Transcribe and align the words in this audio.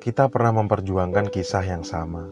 Kita 0.00 0.32
pernah 0.32 0.64
memperjuangkan 0.64 1.28
kisah 1.28 1.60
yang 1.60 1.84
sama, 1.84 2.24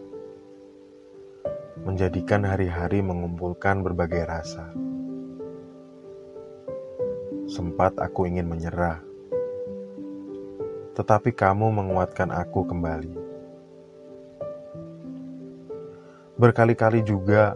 menjadikan 1.85 2.41
hari-hari 2.41 3.05
mengumpulkan 3.05 3.85
berbagai 3.85 4.25
rasa. 4.25 4.73
Sempat 7.45 8.01
aku 8.01 8.25
ingin 8.25 8.49
menyerah, 8.49 9.05
tetapi 10.97 11.29
kamu 11.37 11.69
menguatkan 11.69 12.33
aku 12.33 12.65
kembali. 12.65 13.13
Berkali-kali 16.41 17.05
juga 17.05 17.53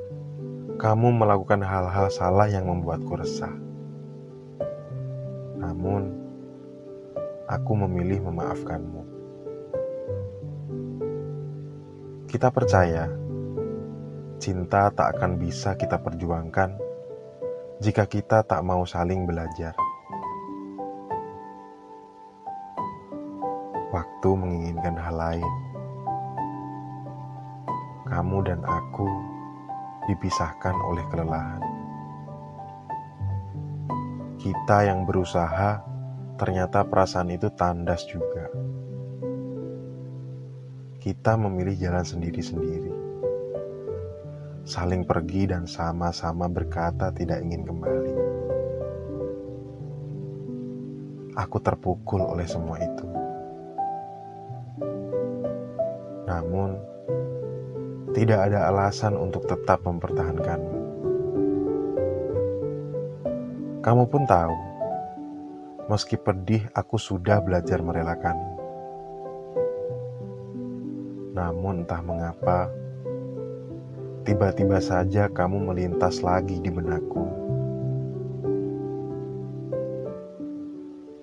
kamu 0.76 1.08
melakukan 1.24 1.64
hal-hal 1.64 2.12
salah 2.12 2.52
yang 2.52 2.68
membuatku 2.68 3.16
resah. 3.16 3.56
Namun, 5.56 6.12
aku 7.48 7.72
memilih 7.80 8.28
memaafkanmu. 8.28 9.21
Kita 12.32 12.48
percaya 12.48 13.12
cinta 14.40 14.88
tak 14.88 15.20
akan 15.20 15.36
bisa 15.36 15.76
kita 15.76 16.00
perjuangkan 16.00 16.80
jika 17.76 18.08
kita 18.08 18.40
tak 18.48 18.64
mau 18.64 18.88
saling 18.88 19.28
belajar. 19.28 19.76
Waktu 23.92 24.30
menginginkan 24.32 24.96
hal 24.96 25.12
lain. 25.12 25.52
Kamu 28.08 28.38
dan 28.48 28.64
aku 28.64 29.12
dipisahkan 30.08 30.72
oleh 30.88 31.04
kelelahan. 31.12 31.60
Kita 34.40 34.88
yang 34.88 35.04
berusaha, 35.04 35.84
ternyata 36.40 36.80
perasaan 36.88 37.28
itu 37.28 37.52
tandas 37.52 38.08
juga. 38.08 38.48
Kita 41.02 41.34
memilih 41.34 41.74
jalan 41.82 42.06
sendiri-sendiri, 42.06 42.94
saling 44.62 45.02
pergi, 45.02 45.50
dan 45.50 45.66
sama-sama 45.66 46.46
berkata 46.46 47.10
tidak 47.10 47.42
ingin 47.42 47.66
kembali. 47.66 48.14
Aku 51.42 51.58
terpukul 51.58 52.22
oleh 52.22 52.46
semua 52.46 52.78
itu. 52.78 53.06
Namun, 56.30 56.78
tidak 58.14 58.38
ada 58.46 58.70
alasan 58.70 59.18
untuk 59.18 59.42
tetap 59.50 59.82
mempertahankanmu. 59.82 60.78
Kamu 63.82 64.06
pun 64.06 64.22
tahu, 64.22 64.54
meski 65.90 66.14
pedih, 66.14 66.62
aku 66.70 66.94
sudah 66.94 67.42
belajar 67.42 67.82
merelakanmu. 67.82 68.61
Namun, 71.32 71.88
entah 71.88 72.04
mengapa, 72.04 72.68
tiba-tiba 74.28 74.78
saja 74.84 75.32
kamu 75.32 75.72
melintas 75.72 76.20
lagi 76.20 76.60
di 76.60 76.68
benakku. 76.68 77.24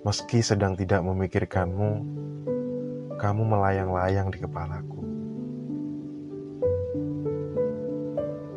Meski 0.01 0.41
sedang 0.41 0.73
tidak 0.73 1.05
memikirkanmu, 1.05 1.91
kamu 3.21 3.41
melayang-layang 3.45 4.33
di 4.33 4.41
kepalaku. 4.41 5.01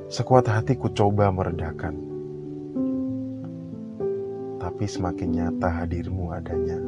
Sekuat 0.08 0.48
hati 0.48 0.76
ku 0.76 0.88
coba 0.88 1.28
meredakan, 1.28 1.96
tapi 4.56 4.88
semakin 4.88 5.28
nyata 5.28 5.68
hadirmu 5.68 6.32
adanya. 6.32 6.80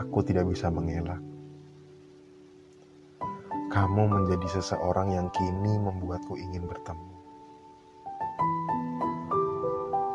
Aku 0.00 0.20
tidak 0.20 0.52
bisa 0.52 0.68
mengelak. 0.68 1.33
Kamu 3.74 4.06
menjadi 4.06 4.62
seseorang 4.62 5.18
yang 5.18 5.26
kini 5.34 5.82
membuatku 5.82 6.38
ingin 6.38 6.62
bertemu. 6.70 7.10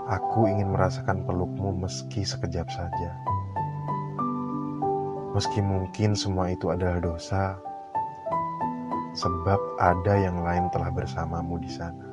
Aku 0.07 0.47
ingin 0.47 0.71
merasakan 0.71 1.27
pelukmu 1.27 1.75
meski 1.75 2.23
sekejap 2.23 2.71
saja. 2.71 3.11
Meski 5.35 5.59
mungkin 5.59 6.15
semua 6.15 6.55
itu 6.55 6.71
adalah 6.71 7.03
dosa, 7.03 7.59
sebab 9.11 9.59
ada 9.75 10.15
yang 10.15 10.39
lain 10.39 10.71
telah 10.71 10.95
bersamamu 10.95 11.59
di 11.59 11.67
sana. 11.67 12.07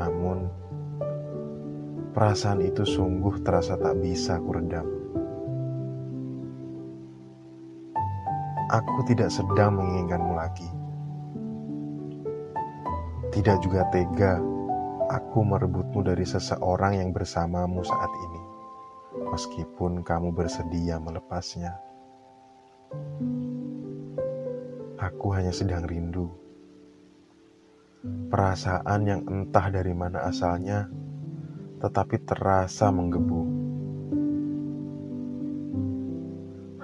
Namun, 0.00 0.48
perasaan 2.16 2.64
itu 2.64 2.88
sungguh 2.88 3.44
terasa 3.44 3.76
tak 3.76 4.00
bisa 4.00 4.40
kuredam. 4.40 5.01
Aku 8.72 9.04
tidak 9.04 9.28
sedang 9.28 9.76
menginginkanmu 9.76 10.32
lagi. 10.32 10.68
Tidak 13.32 13.56
juga 13.60 13.84
tega 13.92 14.40
aku 15.12 15.44
merebutmu 15.44 16.00
dari 16.00 16.24
seseorang 16.24 16.96
yang 16.96 17.12
bersamamu 17.12 17.84
saat 17.84 18.08
ini 18.08 18.42
meskipun 19.12 20.04
kamu 20.04 20.32
bersedia 20.32 20.96
melepasnya. 21.00 21.76
Aku 25.00 25.32
hanya 25.32 25.52
sedang 25.52 25.84
rindu. 25.88 26.28
Perasaan 28.02 29.00
yang 29.06 29.22
entah 29.24 29.66
dari 29.72 29.94
mana 29.94 30.28
asalnya, 30.28 30.88
tetapi 31.80 32.16
terasa 32.24 32.92
menggebu. 32.92 33.71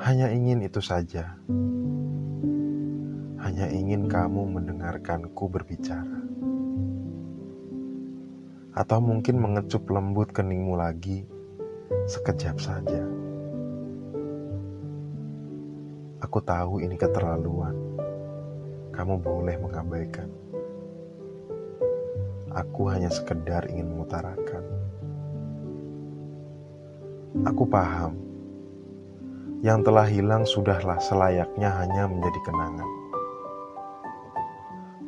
Hanya 0.09 0.33
ingin 0.33 0.65
itu 0.65 0.81
saja. 0.81 1.37
Hanya 3.45 3.69
ingin 3.69 4.09
kamu 4.09 4.57
mendengarkanku 4.57 5.53
berbicara. 5.53 6.25
Atau 8.73 9.05
mungkin 9.05 9.37
mengecup 9.37 9.85
lembut 9.93 10.33
keningmu 10.33 10.81
lagi 10.81 11.29
sekejap 12.09 12.57
saja. 12.57 13.05
Aku 16.25 16.41
tahu 16.41 16.81
ini 16.81 16.97
keterlaluan. 16.97 17.77
Kamu 18.97 19.21
boleh 19.21 19.61
mengabaikan. 19.61 20.33
Aku 22.57 22.89
hanya 22.89 23.13
sekedar 23.13 23.69
ingin 23.69 23.93
mengutarakan. 23.93 24.65
Aku 27.45 27.69
paham. 27.69 28.28
Yang 29.59 29.91
telah 29.91 30.07
hilang 30.07 30.45
sudahlah 30.47 30.99
selayaknya 31.03 31.71
hanya 31.83 32.07
menjadi 32.07 32.41
kenangan. 32.47 32.91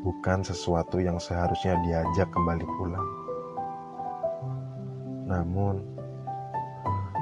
Bukan 0.00 0.42
sesuatu 0.42 0.98
yang 0.98 1.20
seharusnya 1.20 1.78
diajak 1.84 2.28
kembali 2.34 2.66
pulang. 2.78 3.08
Namun, 5.30 6.00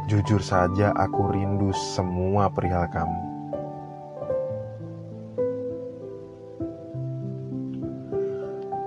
Jujur 0.08 0.40
saja, 0.40 0.88
aku 0.96 1.28
rindu 1.36 1.68
semua 1.76 2.48
perihal 2.48 2.88
kamu. 2.88 3.20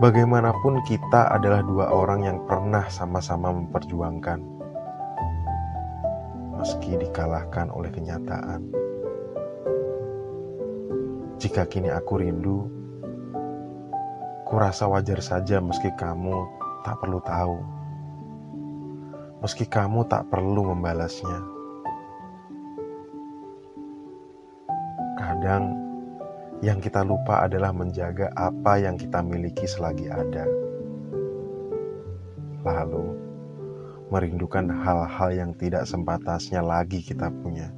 Bagaimanapun, 0.02 0.82
kita 0.90 1.30
adalah 1.30 1.62
dua 1.62 1.94
orang 1.94 2.26
yang 2.26 2.42
pernah 2.50 2.90
sama-sama 2.90 3.54
memperjuangkan, 3.54 4.42
meski 6.62 6.94
dikalahkan 7.02 7.74
oleh 7.74 7.90
kenyataan. 7.90 8.62
Jika 11.42 11.66
kini 11.66 11.90
aku 11.90 12.22
rindu, 12.22 12.70
kurasa 14.46 14.86
wajar 14.86 15.18
saja 15.26 15.58
meski 15.58 15.90
kamu 15.98 16.38
tak 16.86 17.02
perlu 17.02 17.18
tahu 17.26 17.82
meski 19.42 19.66
kamu 19.66 20.06
tak 20.06 20.30
perlu 20.30 20.70
membalasnya. 20.72 21.42
Kadang 25.18 25.64
yang 26.62 26.78
kita 26.78 27.02
lupa 27.02 27.42
adalah 27.42 27.74
menjaga 27.74 28.30
apa 28.38 28.78
yang 28.78 29.02
kita 29.02 29.26
miliki 29.26 29.66
selagi 29.66 30.14
ada. 30.14 30.46
Lalu, 32.62 33.31
merindukan 34.12 34.68
hal-hal 34.68 35.30
yang 35.32 35.52
tidak 35.56 35.88
sempatasnya 35.88 36.60
lagi 36.60 37.00
kita 37.00 37.32
punya. 37.32 37.72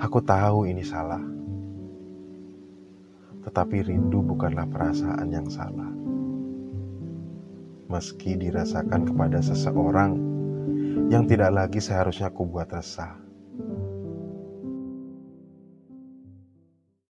Aku 0.00 0.24
tahu 0.24 0.64
ini 0.68 0.80
salah, 0.80 1.20
tetapi 3.44 3.84
rindu 3.84 4.24
bukanlah 4.24 4.64
perasaan 4.64 5.28
yang 5.28 5.48
salah 5.52 5.88
meski 7.86 8.34
dirasakan 8.34 9.06
kepada 9.06 9.38
seseorang 9.38 10.18
yang 11.06 11.24
tidak 11.30 11.54
lagi 11.54 11.78
seharusnya 11.78 12.34
ku 12.34 12.42
buat 12.44 12.66
resah. 12.70 13.25